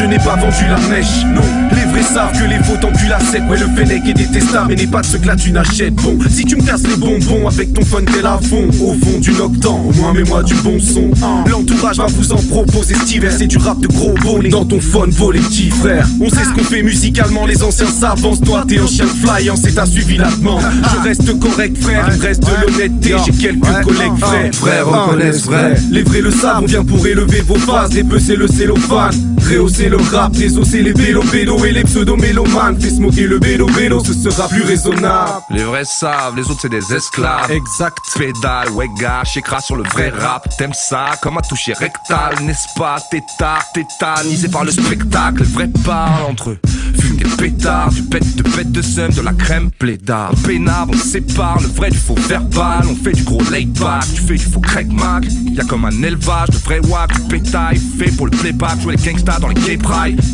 je 0.00 0.06
n'ai 0.06 0.18
pas 0.18 0.36
vendu 0.36 0.64
la 0.66 0.78
mèche. 0.88 1.24
Non, 1.26 1.42
les 1.72 1.84
vrais 1.90 2.02
savent 2.02 2.32
que 2.32 2.48
les 2.48 2.58
faux 2.64 2.76
t'enculent 2.80 3.10
la 3.10 3.20
sec. 3.20 3.42
Ouais, 3.50 3.58
le 3.58 3.66
Fennec 3.76 4.08
est 4.08 4.14
détestable, 4.14 4.68
mais 4.68 4.76
n'est 4.76 4.86
pas 4.86 5.02
de 5.02 5.06
ce 5.06 5.18
que 5.18 5.26
là 5.26 5.36
tu 5.36 5.52
n'achètes. 5.52 5.94
Bon, 5.94 6.18
si 6.28 6.44
tu 6.44 6.56
me 6.56 6.62
casses 6.62 6.86
les 6.86 6.96
bonbons 6.96 7.46
avec 7.46 7.74
ton 7.74 7.84
fun 7.84 8.02
t'es 8.04 8.22
la 8.22 8.38
fond, 8.38 8.68
au 8.80 8.94
fond 8.94 9.18
du 9.20 9.30
octan, 9.38 9.84
au 9.88 9.92
moins 9.92 10.14
mets-moi 10.14 10.42
du 10.42 10.54
bon 10.54 10.78
son. 10.78 11.10
L'entourage 11.50 11.98
va 11.98 12.06
vous 12.06 12.32
en 12.32 12.36
proposer 12.36 12.94
cet 12.94 13.12
hiver, 13.12 13.32
c'est 13.36 13.46
du 13.46 13.58
rap 13.58 13.78
de 13.80 13.88
gros 13.88 14.14
bonnet. 14.22 14.48
Dans 14.48 14.64
ton 14.64 14.80
phone, 14.80 15.10
vos 15.10 15.32
les 15.32 15.40
petits 15.40 15.70
frères. 15.70 16.06
On 16.20 16.30
sait 16.30 16.44
ce 16.44 16.50
qu'on 16.54 16.64
fait 16.64 16.82
musicalement, 16.82 17.44
les 17.44 17.62
anciens 17.62 17.90
s'avancent. 17.90 18.40
Toi, 18.40 18.64
t'es 18.66 18.78
un 18.78 18.86
chien 18.86 19.06
flyant, 19.06 19.56
c'est 19.56 19.74
t'as 19.74 19.86
suivi 19.86 20.16
la 20.16 20.30
demande. 20.30 20.62
Je 20.94 21.08
reste 21.08 21.38
correct, 21.38 21.76
frère, 21.76 22.08
il 22.10 22.18
me 22.18 22.22
reste 22.22 22.42
de 22.42 22.66
l'honnêteté. 22.66 23.16
J'ai 23.26 23.32
quelques 23.32 23.84
collègues 23.84 24.18
vrais, 24.18 24.50
frères 24.52 24.86
reconnaissent 24.86 25.44
vrai. 25.44 25.74
Les 25.90 26.02
vrais 26.02 26.22
le 26.22 26.30
savent, 26.30 26.62
on 26.62 26.66
vient 26.66 26.84
pour 26.84 27.06
élever 27.06 27.42
vos 27.42 27.56
phases, 27.56 27.90
dépecer 27.90 28.36
le 28.36 28.46
cellophane. 28.46 29.14
Rehausser 29.50 29.89
le 29.90 29.96
rap, 29.96 30.32
désosser 30.32 30.82
les 30.82 30.92
vélos 30.92 31.22
vélos 31.22 31.64
et 31.64 31.72
les 31.72 31.84
pseudo-mélomanes. 31.84 32.80
Fais 32.80 32.90
smoker 32.90 33.26
le 33.26 33.38
vélo 33.38 33.66
vélo, 33.66 34.02
ce 34.02 34.14
sera 34.14 34.48
plus 34.48 34.62
raisonnable. 34.62 35.42
Les 35.50 35.64
vrais 35.64 35.84
savent, 35.84 36.36
les 36.36 36.42
autres 36.50 36.60
c'est 36.62 36.68
des 36.68 36.94
esclaves. 36.94 37.50
Exact. 37.50 37.98
Pédale, 38.16 38.70
ouais 38.70 38.86
gars, 38.98 39.22
sur 39.60 39.76
le 39.76 39.82
vrai 39.82 40.10
rap. 40.10 40.48
T'aimes 40.56 40.72
ça, 40.72 41.06
comme 41.20 41.36
un 41.38 41.42
toucher 41.42 41.72
rectal, 41.72 42.36
n'est-ce 42.42 42.78
pas? 42.78 42.96
Tétard, 43.10 43.64
tétanisé 43.74 44.48
par 44.48 44.64
le 44.64 44.70
spectacle. 44.70 45.42
Les 45.42 45.48
vrais 45.48 45.70
parlent 45.84 46.30
entre 46.30 46.50
eux. 46.50 46.58
Fume 47.00 47.16
des 47.16 47.24
pétards, 47.24 47.90
du 47.90 48.02
pète 48.02 48.36
de 48.36 48.42
pète 48.42 48.72
de 48.72 48.82
seum, 48.82 49.10
de 49.12 49.22
la 49.22 49.32
crème 49.32 49.70
plédard. 49.78 50.32
Pénard, 50.46 50.86
on 50.88 50.96
sépare 50.96 51.60
le 51.60 51.68
vrai 51.68 51.90
du 51.90 51.98
faux 51.98 52.14
verbal. 52.28 52.84
On 52.88 52.94
fait 52.94 53.12
du 53.12 53.22
gros 53.22 53.42
laid 53.50 53.66
back, 53.78 54.04
tu 54.14 54.22
fais 54.22 54.36
du 54.36 54.44
faux 54.44 54.60
crack 54.60 54.86
mac. 54.92 55.24
Y'a 55.52 55.64
comme 55.64 55.84
un 55.84 56.02
élevage 56.02 56.50
de 56.50 56.58
vrai 56.58 56.80
wack, 56.88 57.12
du 57.14 57.20
pétail 57.28 57.80
fait 57.98 58.10
pour 58.16 58.26
le 58.26 58.32
playback. 58.32 58.80
Jouer 58.80 58.96
les 58.96 59.10
gangsters 59.10 59.40
dans 59.40 59.48
les 59.48 59.54
gay. 59.54 59.78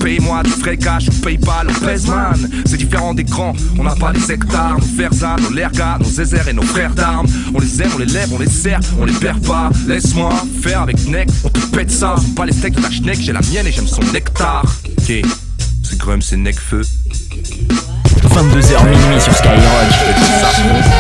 Paye-moi 0.01 0.43
du 0.43 0.51
frais 0.51 0.77
cash 0.77 1.11
PayPal, 1.23 1.69
on 1.69 2.11
man. 2.11 2.49
C'est 2.65 2.77
différent 2.77 3.15
des 3.15 3.25
grands, 3.25 3.55
on 3.79 3.85
n'a 3.85 3.95
pas 3.95 4.13
les 4.13 4.33
hectares. 4.33 4.79
Nos 4.79 4.97
Versa, 4.97 5.37
nos 5.43 5.51
lergas, 5.51 5.99
nos 5.99 6.05
zézers 6.05 6.49
et 6.49 6.53
nos 6.53 6.63
frères 6.63 6.95
d'armes. 6.95 7.27
On 7.55 7.61
les 7.61 7.83
aime, 7.83 7.91
on 7.95 7.99
les 7.99 8.07
lève, 8.07 8.33
on 8.33 8.39
les 8.39 8.49
sert, 8.49 8.81
on 8.99 9.05
les 9.05 9.13
perd 9.13 9.45
pas. 9.47 9.71
Laisse-moi 9.87 10.33
faire 10.63 10.83
avec 10.83 11.07
Neck, 11.07 11.29
on 11.45 11.49
te 11.49 11.61
pète 11.67 11.91
ça. 11.91 12.17
Pas 12.35 12.47
les 12.47 12.53
steaks 12.53 12.75
de 12.75 12.81
ta 12.81 12.91
schneck, 12.91 13.21
j'ai 13.21 13.33
la 13.33 13.41
mienne 13.41 13.67
et 13.67 13.73
j'aime 13.73 13.87
son 13.87 14.03
nectar. 14.13 14.65
C'est 15.97 16.03
Grum, 16.03 16.23
c'est 16.23 16.37
Necfeu. 16.37 16.83
22h 18.23 18.85
minuit 18.89 19.21
sur 19.21 19.35
Skyrock. 19.35 20.96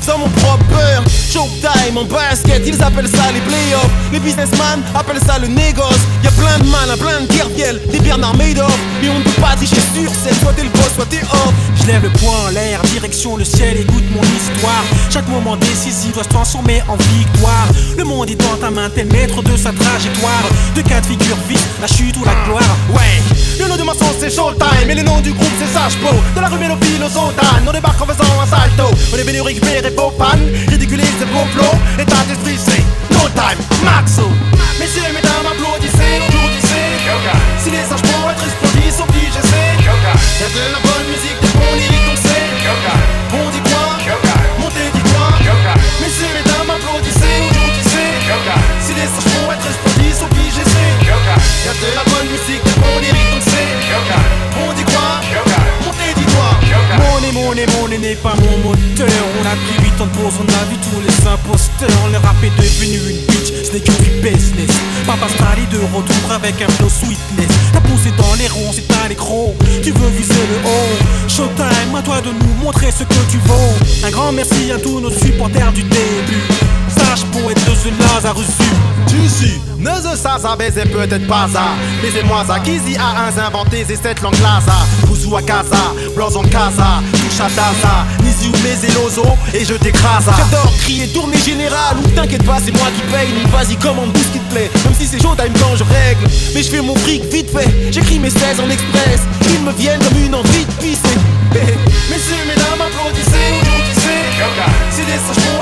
Sans 0.00 0.18
mon 0.18 0.28
propre 0.28 0.64
beurre. 0.68 1.04
Showtime 1.32 1.96
en 1.96 2.04
basket, 2.04 2.62
ils 2.66 2.82
appellent 2.82 3.08
ça 3.08 3.30
les 3.32 3.40
playoffs. 3.40 3.90
Les 4.12 4.18
businessmen 4.18 4.82
appellent 4.94 5.22
ça 5.24 5.38
le 5.38 5.48
négoce. 5.48 6.02
Y 6.24 6.26
a 6.26 6.30
plein 6.32 6.58
de 6.58 6.68
malins, 6.68 6.96
plein 6.96 7.20
de 7.22 7.26
guerriels, 7.32 7.80
des 7.90 8.00
Bernard 8.00 8.36
Madoff. 8.36 8.76
Et 9.02 9.08
on 9.08 9.18
ne 9.18 9.24
peut 9.24 9.40
pas 9.40 9.54
tricher 9.56 9.80
sur 9.94 10.10
scène, 10.10 10.34
soit 10.40 10.52
t'es 10.52 10.64
le 10.64 10.70
boss, 10.70 10.90
soit 10.94 11.06
t'es 11.06 11.22
off. 11.22 11.52
Je 11.80 11.86
lève 11.86 12.02
le 12.02 12.10
poing 12.10 12.46
en 12.46 12.50
l'air, 12.50 12.82
direction 12.82 13.36
le 13.36 13.44
ciel, 13.44 13.78
écoute 13.78 14.04
mon 14.14 14.22
histoire. 14.22 14.84
Chaque 15.10 15.28
moment 15.28 15.56
décisif 15.56 16.12
doit 16.12 16.24
se 16.24 16.28
transformer 16.28 16.82
en 16.88 16.96
victoire. 16.96 17.68
Le 17.96 18.04
monde 18.04 18.30
est 18.30 18.40
dans 18.40 18.56
ta 18.56 18.70
main, 18.70 18.90
t'es 18.90 19.04
maître 19.04 19.42
de 19.42 19.56
sa 19.56 19.72
trajectoire. 19.72 20.44
De 20.74 20.82
cas 20.82 21.00
de 21.00 21.06
figure 21.06 21.36
vite, 21.48 21.66
la 21.80 21.86
chute 21.86 22.16
ou 22.16 22.24
la 22.24 22.34
gloire. 22.46 22.76
Ouais, 22.90 23.22
le 23.58 23.68
nom 23.68 23.76
de 23.76 23.82
ma 23.82 23.92
sauce 23.92 24.18
c'est 24.18 24.34
Showtime, 24.34 24.90
et 24.90 24.94
le 24.94 25.02
nom 25.02 25.20
du 25.20 25.32
groupe 25.32 25.52
c'est 25.58 25.72
Sage-Po. 25.72 26.14
De 26.34 26.40
la 26.40 26.48
rue 26.48 26.58
Mélophile 26.58 27.02
aux 27.04 27.08
Sotanes, 27.08 27.64
on 27.66 27.72
débarque 27.72 28.00
en 28.00 28.06
faisant 28.06 28.40
un 28.42 28.46
salto. 28.46 28.84
On 29.12 29.16
est 29.16 29.22
venu 29.22 29.40
vos 29.88 30.10
pannes, 30.10 30.46
ridiculiser 30.68 31.24
vos 31.32 31.46
flots. 31.54 31.78
L'état 31.96 32.22
d'esprit 32.28 32.58
c'est 32.58 32.84
no 33.14 33.28
time, 33.34 33.58
maxo. 33.84 34.28
Messieurs 34.78 35.02
et 35.08 35.12
mesdames, 35.12 35.46
applaudissez, 35.46 36.20
applaudissez. 36.28 36.90
Si 37.58 37.70
les 37.70 37.84
sages 37.84 38.00
explosifs 38.44 38.96
sont 38.96 39.04
obligés, 39.04 39.40
c'est. 39.42 39.70
Y'a 40.40 40.48
de 40.48 40.72
la 40.72 40.80
bonne 40.80 40.99
n'est 57.98 58.14
pas 58.16 58.34
mon 58.36 58.68
moteur. 58.68 59.08
On 59.40 59.46
a 59.46 59.56
pris 59.56 59.90
8 59.96 60.00
ans 60.00 60.06
de 60.06 60.10
pause, 60.10 60.34
on 60.38 60.48
a 60.48 60.64
vu 60.70 60.76
tous 60.78 61.00
les 61.00 61.26
imposteurs. 61.26 62.08
Le 62.12 62.18
rap 62.18 62.36
est 62.42 62.54
devenu 62.60 62.98
une 63.10 63.26
bitch, 63.26 63.52
ce 63.66 63.72
n'est 63.72 63.80
que 63.80 63.92
business. 64.22 64.70
Papa 65.06 65.26
Stali 65.28 65.66
de 65.66 65.78
retour 65.94 66.32
avec 66.32 66.60
un 66.62 66.68
flow 66.68 66.88
sweetness. 66.88 67.50
T'as 67.72 67.80
poussé 67.80 68.10
dans 68.16 68.34
les 68.38 68.48
ronds, 68.48 68.72
c'est 68.72 68.90
un 69.04 69.10
écro. 69.10 69.56
Tu 69.82 69.92
veux 69.92 70.10
viser 70.10 70.34
le 70.34 70.68
haut. 70.68 71.28
Showtime, 71.28 71.94
à 71.96 72.02
toi 72.02 72.20
de 72.20 72.30
nous 72.30 72.54
montrer 72.64 72.90
ce 72.90 73.04
que 73.04 73.30
tu 73.30 73.38
vaux. 73.46 73.74
Un 74.04 74.10
grand 74.10 74.32
merci 74.32 74.70
à 74.70 74.78
tous 74.78 75.00
nos 75.00 75.10
supporters 75.10 75.72
du 75.72 75.82
début. 75.82 76.69
Pour 77.10 77.50
être 77.50 77.64
de 77.68 77.74
ce 77.74 77.88
Lazarus 77.88 78.46
Tu 79.08 79.28
suis, 79.28 79.60
ne 79.78 79.90
se 79.90 80.16
ça, 80.16 80.38
ça 80.40 80.54
baiser 80.54 80.82
peut-être 80.82 81.26
pas 81.26 81.48
ça. 81.52 81.74
Baisez-moi 82.00 82.44
ça, 82.46 82.60
Kizzy 82.60 82.96
a 82.96 83.26
un 83.26 83.46
inventé, 83.46 83.84
c'est 83.88 84.00
cette 84.00 84.22
langue 84.22 84.38
là 84.40 84.60
ça. 84.64 84.86
Pousou 85.08 85.36
à 85.36 85.42
casa, 85.42 85.92
en 86.16 86.42
casa, 86.44 87.02
touche 87.10 87.40
à 87.40 87.48
taza, 87.50 88.06
Nizi 88.22 88.46
ou 88.46 88.52
mes 88.62 89.58
et 89.58 89.64
je 89.64 89.74
t'écrase. 89.74 90.26
J'adore 90.26 90.72
crier, 90.82 91.08
tourner 91.08 91.36
général, 91.38 91.96
ou 91.98 92.06
t'inquiète 92.10 92.44
pas, 92.44 92.58
c'est 92.64 92.70
moi 92.70 92.86
qui 92.94 93.02
paye, 93.12 93.32
donc 93.42 93.50
vas-y, 93.50 93.76
commande 93.76 94.12
tout 94.12 94.20
ce 94.20 94.28
qui 94.28 94.38
te 94.38 94.54
plaît. 94.54 94.70
Même 94.84 94.94
si 94.94 95.06
c'est 95.06 95.20
chaud, 95.20 95.34
time 95.36 95.52
quand 95.58 95.74
je 95.74 95.82
règle. 95.82 96.30
Mais 96.54 96.62
je 96.62 96.70
fais 96.70 96.80
mon 96.80 96.94
fric 96.94 97.24
vite 97.24 97.50
fait, 97.50 97.90
j'écris 97.90 98.20
mes 98.20 98.30
16 98.30 98.60
en 98.60 98.70
express. 98.70 99.20
Ils 99.52 99.64
me 99.64 99.72
viennent 99.72 99.98
comme 99.98 100.24
une 100.24 100.34
envie 100.36 100.64
de 100.64 100.72
pisser. 100.74 101.18
Messieurs, 102.08 102.46
mesdames, 102.46 102.86
applaudissez, 102.86 103.58
applaudissez. 103.62 104.20
Si 104.90 105.04
des 105.04 105.12
sages 105.12 105.59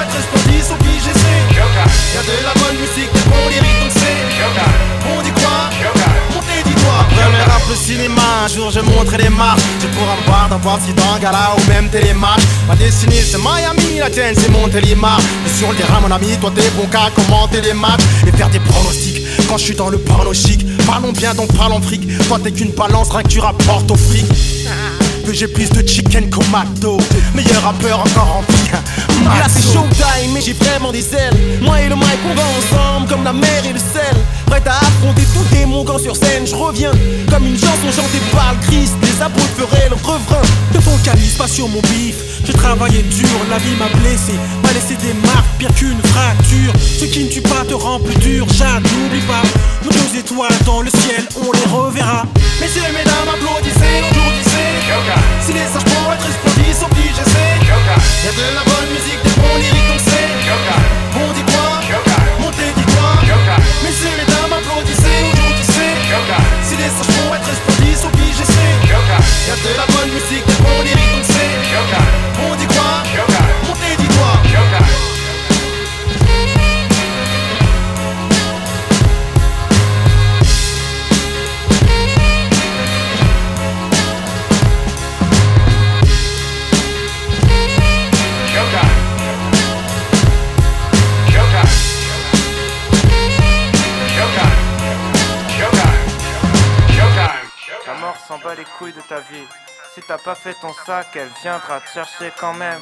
Y'a 2.15 2.23
de 2.23 2.45
la 2.45 2.55
bonne 2.55 2.77
musique, 2.77 3.13
des 3.13 3.25
bons 3.31 3.49
lyriques, 3.49 3.81
donc 3.83 3.93
c'est. 3.93 4.19
On 5.11 5.23
dit 5.23 5.31
quoi 5.31 5.71
Montez, 6.35 6.63
dis-toi. 6.65 7.07
Premier 7.11 7.43
rap 7.43 7.63
le 7.69 7.77
cinéma, 7.77 8.23
un 8.45 8.49
jour 8.49 8.71
je 8.71 8.81
montrerai 8.81 9.25
les 9.25 9.29
marches. 9.29 9.61
Je 9.81 9.87
pourrais 9.89 10.17
me 10.17 10.27
voir 10.27 10.49
dans 10.49 10.59
voir 10.59 10.79
si 10.85 10.93
dans 10.93 11.19
gala 11.19 11.55
ou 11.57 11.69
même 11.69 11.89
télémarche. 11.89 12.43
Ma 12.67 12.75
destinée 12.77 13.23
c'est 13.23 13.39
Miami, 13.39 13.99
la 14.01 14.11
tienne 14.11 14.35
c'est 14.37 14.51
Montélimar. 14.51 15.21
Et 15.47 15.59
sur 15.59 15.71
le 15.71 15.77
terrain, 15.77 16.01
mon 16.01 16.11
ami, 16.11 16.37
toi 16.39 16.51
t'es 16.55 16.69
bon 16.77 16.87
qu'à 16.87 17.11
commenter 17.15 17.61
les 17.61 17.75
matchs 17.75 18.05
et 18.27 18.33
faire 18.37 18.51
des 18.51 18.61
pronostics. 18.61 19.23
Quand 19.49 19.57
je 19.57 19.65
suis 19.65 19.75
dans 19.75 19.89
le 19.89 19.99
porno 19.99 20.33
chic, 20.35 20.67
parlons 20.87 21.13
bien 21.13 21.35
donc 21.35 21.55
parlons 21.57 21.81
fric. 21.81 22.03
Toi 22.29 22.39
t'es 22.43 22.53
qu'une 22.53 22.73
balance, 22.73 23.11
rien 23.11 23.23
que 23.23 23.29
tu 23.29 23.41
rapportes 23.41 23.91
au 23.91 23.97
fric 23.97 24.27
que 25.29 25.35
j'ai 25.35 25.47
plus 25.47 25.69
de 25.69 25.87
chicken 25.87 26.31
qu'au 26.31 26.43
McDo. 26.45 26.97
Meilleur 27.35 27.63
rappeur 27.63 28.01
encore 28.01 28.39
en 28.39 28.53
vie. 28.53 28.71
Là 29.25 29.47
c'est 29.47 29.75
showtime, 29.75 30.33
mais 30.33 30.41
j'ai 30.41 30.55
vraiment 30.55 30.91
des 30.91 31.05
ailes. 31.15 31.37
Moi 31.61 31.83
et 31.83 31.89
le 31.91 31.97
mic, 31.97 32.19
on 32.31 32.35
va 32.35 32.43
ensemble 32.59 33.09
comme 33.09 33.25
la 33.25 33.35
mer 33.35 33.63
et 33.69 33.75
le 33.75 33.79
sel. 33.79 34.17
Prête 34.47 34.67
à 34.67 34.79
affronter 34.79 35.25
tout 35.35 35.45
démon 35.55 35.85
quand 35.85 35.99
sur 35.99 36.17
scène 36.17 36.47
je 36.47 36.55
reviens. 36.55 36.93
Comme 37.31 37.45
une 37.45 37.59
chanson 37.59 37.93
chantée 37.95 38.23
par 38.33 38.55
le 38.55 38.67
Christ, 38.67 38.95
des 39.03 39.23
apôtres 39.23 39.55
feraient 39.59 39.91
le 39.91 39.97
refrain. 39.97 40.48
Sur 41.49 41.69
mon 41.69 41.81
bif. 41.81 42.45
J'ai 42.45 42.52
travaillé 42.52 43.02
dur, 43.02 43.38
la 43.50 43.59
vie 43.59 43.75
m'a 43.78 43.88
blessé. 44.00 44.35
M'a 44.62 44.73
laissé 44.73 44.95
des 44.97 45.14
marques, 45.26 45.49
pire 45.59 45.73
qu'une 45.75 46.00
fracture. 46.12 46.73
Ce 46.78 47.07
qui 47.07 47.25
ne 47.25 47.28
tue 47.28 47.40
pas 47.40 47.64
te 47.67 47.75
rend 47.75 47.99
plus 47.99 48.14
dur, 48.17 48.47
Jade, 48.50 48.85
n'oublie 48.85 49.25
pas. 49.26 49.43
Nos 49.83 49.90
deux 49.90 50.19
étoiles 50.19 50.59
dans 50.67 50.83
le 50.83 50.90
ciel, 50.90 51.26
on 51.40 51.50
les 51.50 51.64
reverra. 51.73 52.25
Messieurs, 52.61 52.83
mesdames, 52.93 53.33
applaudissez, 53.33 54.05
applaudissez. 54.11 54.69
Si 55.45 55.52
les 55.55 55.64
sages 55.73 55.88
être 55.88 56.26
explosifs 56.28 56.81
s'obligent, 56.81 57.17
j'essaie 57.17 57.59
Y'a 57.64 58.33
de 58.33 58.55
la 58.55 58.64
bonne 58.64 58.88
musique, 58.93 59.21
des 59.25 59.40
bons 59.40 59.57
lyriques, 59.57 59.88
donc 59.88 60.02
c'est 60.05 60.28
On 61.17 61.33
dit 61.33 61.45
quoi 61.49 61.81
Montez, 62.40 62.73
dis 62.76 62.85
quoi 62.85 63.17
Messieurs, 63.83 64.28
s'en 98.38 98.45
bat 98.45 98.54
les 98.54 98.64
couilles 98.64 98.92
de 98.92 99.00
ta 99.00 99.21
vie. 99.21 99.47
Si 99.95 100.00
t'as 100.07 100.18
pas 100.18 100.35
fait 100.35 100.54
ton 100.54 100.73
sac, 100.73 101.09
elle 101.14 101.30
viendra 101.42 101.80
te 101.80 101.88
chercher 101.90 102.33
quand 102.38 102.54
même. 102.54 102.80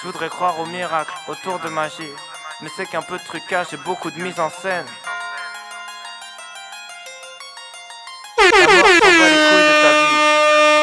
Je 0.00 0.06
voudrais 0.06 0.28
croire 0.28 0.58
au 0.60 0.66
miracle 0.66 1.12
autour 1.28 1.58
de 1.58 1.68
magie. 1.68 2.12
Mais 2.60 2.70
c'est 2.76 2.86
qu'un 2.86 3.02
peu 3.02 3.18
de 3.18 3.24
trucage 3.24 3.72
et 3.72 3.76
beaucoup 3.78 4.10
de 4.10 4.20
mise 4.20 4.40
en 4.40 4.50
scène. 4.50 4.86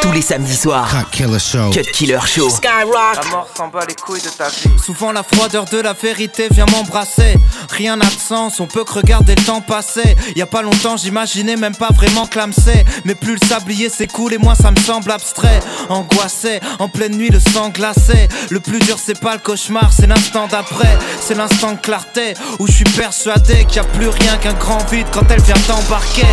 Tous 0.06 0.12
les 0.12 0.22
samedis 0.22 0.56
soirs. 0.56 0.88
Cut 0.90 1.18
Killer 1.18 1.40
Show. 1.40 1.70
Cut 1.72 1.92
Killer 1.92 2.20
Show. 2.26 2.50
Skyrock. 2.50 3.16
La 3.24 3.30
mort 3.32 3.48
s'en 3.56 3.68
bat 3.70 3.86
les 3.88 3.96
couilles 3.96 4.22
de 4.22 4.30
ta 4.30 4.50
vie. 4.50 4.70
Souvent 4.84 5.12
la 5.12 5.24
froideur 5.24 5.66
de 5.66 5.80
la 5.80 5.94
vérité 5.94 6.48
vient 6.52 6.68
m'embrasser. 6.68 7.36
Rien 7.72 7.98
n'a 7.98 8.06
de 8.06 8.20
sens, 8.20 8.60
on 8.60 8.68
peut 8.68 8.84
que 8.84 8.94
regarder 8.94 9.34
le 9.34 9.44
temps 9.44 9.62
passer. 9.62 10.16
Y 10.36 10.42
a 10.42 10.46
pas 10.46 10.62
longtemps, 10.62 10.96
j'imaginais 10.98 11.56
même 11.56 11.76
pas 11.76 11.90
vraiment 11.92 12.28
clamser. 12.28 12.86
Mais 13.04 13.16
plus 13.16 13.34
le 13.34 13.48
sablier 13.48 13.90
s'écoule 13.90 14.34
et 14.34 14.38
moins 14.38 14.56
ça 14.56 14.70
me 14.70 14.78
semble 14.78 15.10
abstrait. 15.10 15.60
Angoissé, 15.90 16.60
en 16.78 16.88
pleine 16.88 17.16
nuit, 17.18 17.30
le 17.30 17.40
sang 17.40 17.70
glacé. 17.70 18.28
Le 18.52 18.60
plus 18.60 18.80
dur, 18.80 18.98
c'est 19.04 19.20
pas 19.20 19.34
le 19.34 19.40
cauchemar, 19.40 19.92
c'est 19.92 20.08
l'instant 20.08 20.48
d'après. 20.48 20.98
C'est 21.20 21.36
l'instant 21.36 21.72
de 21.72 21.80
clarté 21.80 22.36
où 22.60 22.68
je 22.68 22.74
suis 22.74 22.84
persuadé 22.84 23.66
qu'il 23.66 23.78
y 23.78 23.80
a 23.80 23.84
plus 23.84 24.10
rien 24.10 24.38
qu'un 24.38 24.54
grand 24.54 24.86
vide 24.92 25.08
quand 25.12 25.26
elle 25.32 25.42
vient 25.42 25.56
t'embarquer. 25.68 26.28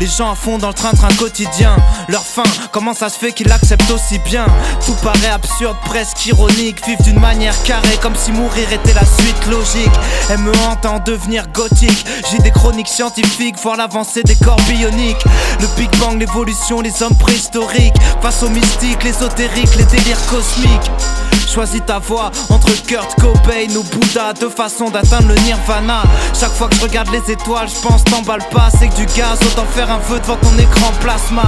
Les 0.00 0.06
gens 0.06 0.32
à 0.32 0.34
fond 0.34 0.56
dans 0.56 0.68
le 0.68 0.74
train-train 0.74 1.14
quotidien. 1.18 1.76
Leur 2.08 2.24
fin, 2.24 2.42
comment 2.72 2.94
ça 2.94 3.10
se 3.10 3.18
fait 3.18 3.32
qu'ils 3.32 3.48
l'acceptent 3.48 3.90
aussi 3.90 4.18
bien? 4.20 4.46
Tout 4.86 4.94
paraît 5.02 5.28
absurde, 5.28 5.76
presque 5.84 6.24
ironique. 6.24 6.82
Vivent 6.86 7.02
d'une 7.02 7.20
manière 7.20 7.62
carrée, 7.64 7.98
comme 8.00 8.16
si 8.16 8.32
mourir 8.32 8.72
était 8.72 8.94
la 8.94 9.04
suite 9.04 9.46
logique. 9.50 9.92
Elle 10.30 10.38
me 10.38 10.52
hante 10.56 10.86
en 10.86 11.00
devenir 11.00 11.48
gothique. 11.52 12.06
J'ai 12.30 12.38
des 12.38 12.50
chroniques 12.50 12.88
scientifiques, 12.88 13.56
voir 13.62 13.76
l'avancée 13.76 14.22
des 14.22 14.36
corps 14.36 14.60
bioniques. 14.70 15.22
Le 15.60 15.66
Big 15.76 15.94
Bang, 15.98 16.18
l'évolution, 16.18 16.80
les 16.80 17.02
hommes 17.02 17.16
préhistoriques. 17.16 17.94
Face 18.22 18.42
aux 18.42 18.48
mystiques, 18.48 19.04
l'ésotérique, 19.04 19.76
les 19.76 19.84
délires 19.84 20.26
cosmiques. 20.30 20.90
Choisis 21.52 21.82
ta 21.84 21.98
voie 21.98 22.30
entre 22.48 22.70
Kurt 22.86 23.20
Cobain 23.20 23.74
ou 23.76 23.82
Bouddha, 23.82 24.32
deux 24.34 24.48
façons 24.48 24.88
d'atteindre 24.88 25.28
le 25.28 25.34
nirvana. 25.42 26.02
Chaque 26.38 26.52
fois 26.52 26.68
que 26.68 26.76
je 26.76 26.82
regarde 26.82 27.08
les 27.10 27.32
étoiles, 27.32 27.68
je 27.68 27.80
pense 27.80 28.04
t'emballe 28.04 28.44
pas, 28.52 28.68
c'est 28.70 28.86
que 28.88 28.94
du 28.94 29.06
gaz, 29.06 29.36
autant 29.44 29.66
faire 29.66 29.90
un 29.90 29.98
feu 29.98 30.20
devant 30.20 30.36
ton 30.36 30.56
écran 30.58 30.92
plasma. 31.00 31.42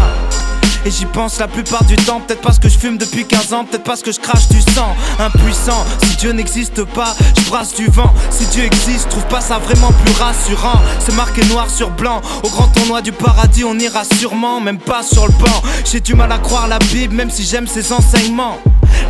Et 0.84 0.90
j'y 0.90 1.06
pense 1.06 1.38
la 1.38 1.46
plupart 1.46 1.84
du 1.84 1.94
temps, 1.94 2.20
peut-être 2.20 2.40
parce 2.40 2.58
que 2.58 2.68
je 2.68 2.76
fume 2.76 2.98
depuis 2.98 3.24
15 3.24 3.52
ans, 3.52 3.64
peut-être 3.64 3.84
parce 3.84 4.02
que 4.02 4.10
je 4.10 4.18
crache 4.18 4.48
du 4.48 4.60
sang. 4.60 4.96
Impuissant, 5.20 5.84
si 6.02 6.16
Dieu 6.16 6.32
n'existe 6.32 6.82
pas, 6.82 7.14
je 7.38 7.48
brasse 7.48 7.74
du 7.74 7.86
vent. 7.86 8.12
Si 8.30 8.46
Dieu 8.46 8.64
existe, 8.64 9.08
trouve 9.08 9.26
pas 9.26 9.40
ça 9.40 9.58
vraiment 9.58 9.92
plus 10.04 10.14
rassurant. 10.14 10.80
C'est 10.98 11.14
marqué 11.14 11.44
noir 11.44 11.70
sur 11.70 11.90
blanc, 11.90 12.20
au 12.42 12.48
grand 12.48 12.66
tournoi 12.66 13.02
du 13.02 13.12
paradis, 13.12 13.62
on 13.62 13.78
ira 13.78 14.02
sûrement, 14.18 14.60
même 14.60 14.78
pas 14.78 15.04
sur 15.04 15.28
le 15.28 15.32
banc. 15.34 15.62
J'ai 15.84 16.00
du 16.00 16.14
mal 16.14 16.32
à 16.32 16.38
croire 16.38 16.66
la 16.66 16.80
Bible, 16.80 17.14
même 17.14 17.30
si 17.30 17.44
j'aime 17.44 17.68
ses 17.68 17.92
enseignements. 17.92 18.58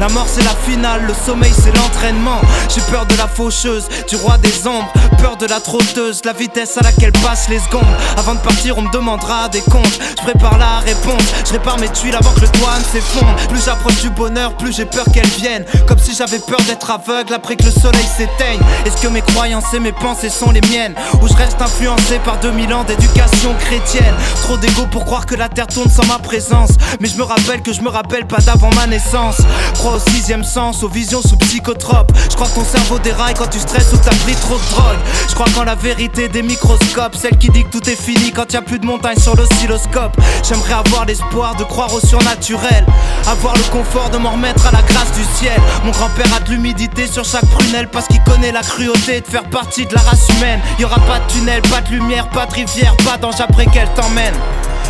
La 0.01 0.09
mort 0.09 0.27
c'est 0.27 0.43
la 0.43 0.51
finale, 0.51 1.03
le 1.07 1.15
sommeil 1.15 1.53
c'est 1.55 1.71
l'entraînement. 1.77 2.41
J'ai 2.75 2.81
peur 2.91 3.07
de 3.07 3.17
la 3.17 3.29
faucheuse, 3.29 3.87
du 4.09 4.17
roi 4.17 4.37
des 4.39 4.67
ombres, 4.67 4.93
peur 5.19 5.37
de 5.37 5.47
la 5.47 5.61
trotteuse, 5.61 6.23
la 6.25 6.33
vitesse 6.33 6.77
à 6.77 6.81
laquelle 6.83 7.13
passent 7.13 7.49
les 7.49 7.61
secondes. 7.61 7.83
Avant 8.17 8.35
de 8.35 8.41
partir, 8.41 8.79
on 8.79 8.83
me 8.83 8.91
demandera 8.91 9.49
des 9.49 9.61
comptes. 9.61 10.01
Je 10.19 10.23
prépare 10.25 10.59
la 10.59 10.81
réponse, 10.81 11.23
je 11.47 11.53
répare 11.53 11.79
mes 11.79 11.89
tuiles 11.89 12.17
avant 12.17 12.33
que 12.33 12.41
le 12.41 12.49
toit 12.49 12.79
ne 12.79 12.85
s'effondre. 12.85 13.37
Plus 13.49 13.65
j'approche 13.65 14.01
du 14.01 14.11
bonheur, 14.11 14.57
plus 14.57 14.75
j'ai 14.75 14.87
peur 14.87 15.05
qu'elle 15.13 15.29
vienne. 15.29 15.65
Comme 15.87 15.99
si 15.99 16.15
j'avais 16.17 16.41
peur 16.41 16.61
d'être 16.67 16.91
aveugle 16.91 17.35
après 17.35 17.57
que 17.57 17.65
le 17.65 17.71
soleil 17.71 18.07
s'éteigne. 18.17 18.61
Est-ce 18.85 19.01
que 19.01 19.09
mes 19.09 19.23
croyances 19.23 19.73
et 19.73 19.79
mes 19.79 19.93
pensées 19.93 20.31
sont 20.31 20.51
les 20.51 20.63
miennes? 20.63 20.95
Ou 21.21 21.29
je 21.29 21.35
reste 21.35 21.61
influencé 21.61 22.19
par 22.25 22.41
2000 22.41 22.75
ans 22.75 22.85
d'éducation 22.85 23.55
chrétienne? 23.61 24.15
Trop 24.43 24.57
d'ego 24.57 24.87
pour 24.91 25.05
croire 25.05 25.27
que 25.27 25.37
la 25.37 25.49
terre 25.49 25.69
tourne 25.69 25.91
sans 25.91 26.07
ma 26.07 26.19
présence. 26.19 26.71
Mais 26.99 27.09
je 27.09 27.17
me 27.17 27.23
rappelle 27.23 27.63
que 27.63 27.73
je 27.73 27.83
me 27.83 27.89
rappelle 27.89 28.27
pas 28.27 28.39
d'avant 28.39 28.71
ma 28.75 28.87
naissance 28.87 29.37
crois 29.73 29.97
au 29.97 30.11
sixième 30.11 30.45
sens, 30.45 30.83
aux 30.83 30.89
visions 30.89 31.23
sous 31.23 31.37
psychotrope. 31.37 32.13
Je 32.31 32.35
crois 32.35 32.47
que 32.49 32.55
ton 32.55 32.65
cerveau 32.65 32.99
déraille 32.99 33.35
quand 33.35 33.49
tu 33.49 33.59
stresses 33.59 33.93
ou 33.93 33.97
t'as 33.97 34.15
pris 34.17 34.35
trop 34.35 34.57
de 34.57 34.71
drogue. 34.71 34.99
Je 35.29 35.35
crois 35.35 35.47
qu'en 35.55 35.65
la 35.65 35.75
vérité 35.75 36.29
des 36.29 36.43
microscopes, 36.43 37.17
celle 37.17 37.37
qui 37.39 37.49
dit 37.51 37.65
que 37.65 37.71
tout 37.71 37.91
est 37.91 38.01
fini 38.01 38.33
quand 38.33 38.53
y 38.53 38.57
a 38.57 38.63
plus 38.63 38.79
de 38.79 38.87
montagnes 38.87 39.19
sur 39.19 39.37
l'oscilloscope. 39.37 40.17
J'aimerais 40.49 40.75
avoir 40.75 41.05
l'espoir 41.07 41.57
de 41.57 41.65
croire 41.65 41.93
au 41.95 42.01
surnaturel, 42.01 42.87
avoir 43.27 43.57
le 43.57 43.63
confort 43.73 44.11
de 44.11 44.19
m'en 44.19 44.33
remettre 44.33 44.67
à 44.67 44.73
la 44.73 44.83
grâce 44.83 45.13
du 45.13 45.25
ciel. 45.39 45.61
Mon 45.85 45.91
grand-père 45.91 46.33
a 46.37 46.41
de 46.41 46.51
l'humidité 46.51 47.07
sur 47.07 47.25
chaque 47.25 47.47
prunelle 47.47 47.89
parce 47.89 48.07
qu'il 48.07 48.23
connaît 48.25 48.53
la 48.53 48.63
cruauté 48.63 49.21
de 49.21 49.27
faire 49.27 49.45
partie 49.45 49.87
de 49.87 49.95
la 49.95 50.01
race 50.01 50.29
humaine. 50.37 50.61
Y 50.79 50.85
aura 50.85 51.01
pas 51.01 51.19
de 51.19 51.33
tunnel, 51.33 51.63
pas 51.63 51.81
de 51.81 51.91
lumière, 51.91 52.29
pas 52.31 52.47
de 52.47 52.53
rivière, 52.53 52.97
pas 53.05 53.17
d'ange 53.17 53.41
après 53.41 53.67
qu'elle 53.67 53.93
t'emmène. 53.95 54.35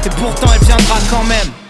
Et 0.05 0.11
pourtant 0.11 0.51
elle 0.55 0.67
viendra 0.67 0.97
quand 1.11 1.25
même. 1.25 1.62